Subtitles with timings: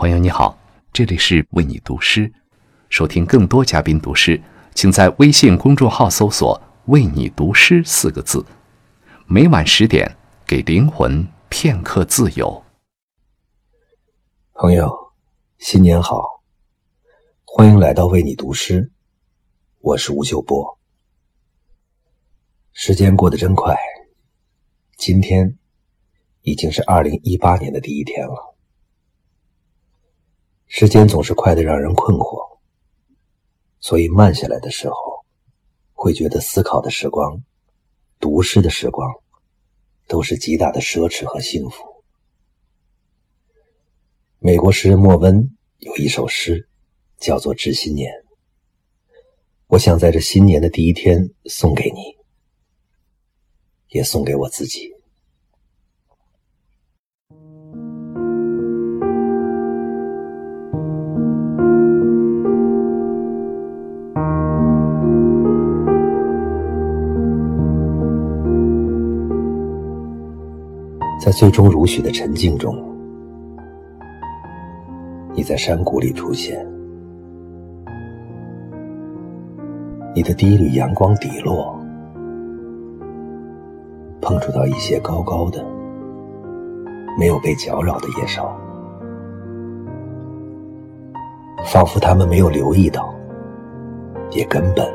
[0.00, 0.58] 朋友你好，
[0.94, 2.32] 这里是为你读诗。
[2.88, 4.40] 收听更多嘉宾读诗，
[4.74, 8.42] 请在微信公众号搜索“为你读诗”四个字。
[9.26, 10.16] 每晚十点，
[10.46, 12.64] 给灵魂片刻自由。
[14.54, 14.90] 朋友，
[15.58, 16.40] 新年好！
[17.44, 18.90] 欢迎来到为你读诗，
[19.80, 20.78] 我是吴秀波。
[22.72, 23.76] 时间过得真快，
[24.96, 25.58] 今天
[26.40, 28.49] 已经是二零一八年的第一天了。
[30.72, 32.58] 时间总是快得让人困惑，
[33.80, 35.26] 所以慢下来的时候，
[35.94, 37.42] 会觉得思考的时光、
[38.20, 39.12] 读诗的时光，
[40.06, 41.82] 都是极大的奢侈和幸福。
[44.38, 46.68] 美国诗人莫温有一首诗，
[47.18, 48.12] 叫做《致新年》。
[49.66, 52.16] 我想在这新年的第一天送给你，
[53.88, 54.94] 也送给我自己。
[71.20, 72.74] 在最终如许的沉静中，
[75.34, 76.66] 你在山谷里出现，
[80.14, 81.78] 你的第一缕阳光底落，
[84.22, 85.62] 碰触到一些高高的、
[87.18, 88.50] 没有被搅扰的叶梢，
[91.66, 93.14] 仿佛他们没有留意到，
[94.30, 94.90] 也根本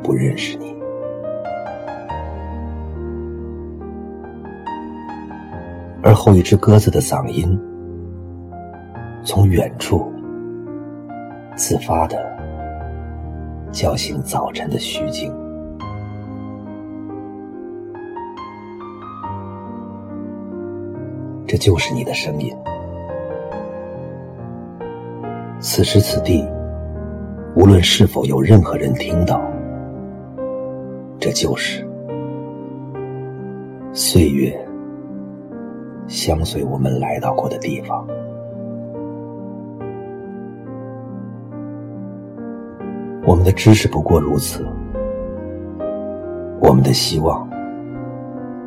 [0.00, 0.76] 不认识你。
[6.06, 7.58] 而后，一只鸽子的嗓音
[9.24, 10.08] 从远处
[11.56, 12.16] 自发的
[13.72, 15.34] 叫醒早晨的虚静。
[21.44, 22.56] 这就是你的声音。
[25.58, 26.48] 此时此地，
[27.56, 29.42] 无论是否有任何人听到，
[31.18, 31.84] 这就是
[33.92, 34.56] 岁月。
[36.08, 38.06] 相随我们来到过的地方，
[43.26, 44.64] 我们的知识不过如此，
[46.60, 47.48] 我们的希望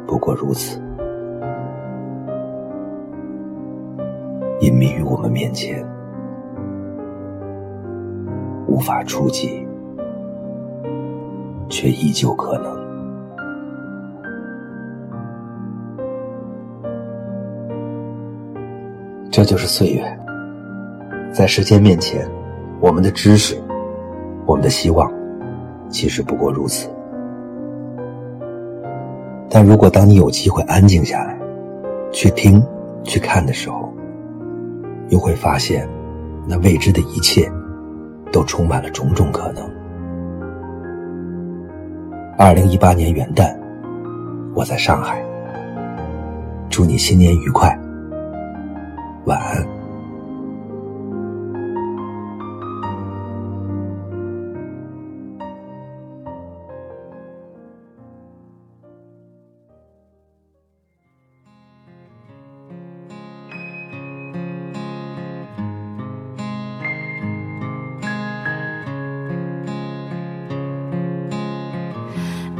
[0.05, 0.81] 不过如此，
[4.59, 5.85] 隐秘于我们面前，
[8.67, 9.65] 无法触及，
[11.69, 12.78] 却依旧可能。
[19.31, 20.19] 这就是岁月，
[21.31, 22.27] 在时间面前，
[22.79, 23.55] 我们的知识，
[24.47, 25.09] 我们的希望，
[25.87, 26.89] 其实不过如此。
[29.47, 31.39] 但如果当你有机会安静下来，
[32.11, 32.61] 去听、
[33.03, 33.93] 去看的时候，
[35.09, 35.87] 又会发现，
[36.47, 37.47] 那未知的一切，
[38.31, 39.63] 都充满了种种可能。
[42.35, 43.55] 二零一八年元旦，
[44.55, 45.23] 我在上海，
[46.67, 47.79] 祝你新年愉快。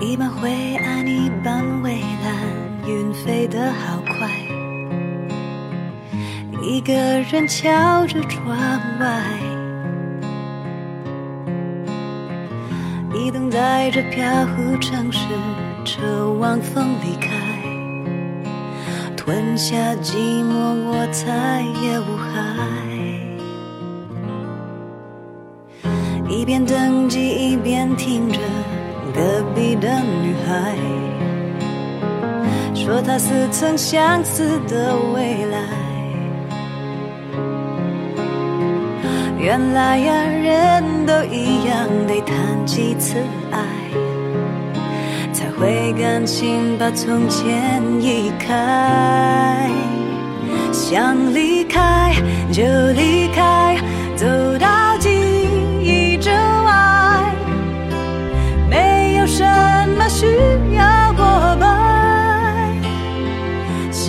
[0.02, 2.34] 一半灰暗，一半蔚蓝，
[2.88, 4.30] 云飞得好快。
[6.62, 8.58] 一个人敲着窗
[9.00, 9.22] 外，
[13.12, 15.28] 你等待着飘忽城市，
[15.84, 17.30] 车往风离开，
[19.18, 22.32] 吞下寂寞，我再也无害。
[26.30, 28.40] 一边等机，一边听着
[29.14, 29.88] 隔壁的
[30.22, 30.76] 女孩，
[32.74, 35.60] 说她似曾相识的未来。
[39.40, 43.16] 原来呀，人都一样，得谈几次
[43.52, 43.62] 爱，
[45.32, 49.70] 才会甘心把从前移开。
[50.74, 52.14] 想离开
[52.52, 52.64] 就
[52.96, 53.29] 离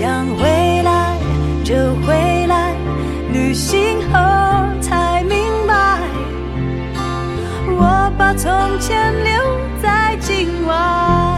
[0.01, 1.15] 想回来
[1.63, 1.75] 就
[2.07, 2.75] 回来，
[3.35, 4.19] 旅行后
[4.81, 5.39] 才明
[5.69, 5.99] 白，
[7.77, 8.33] 我把。
[8.33, 8.51] 从
[8.81, 9.33] 前留
[9.83, 11.30] 在境外。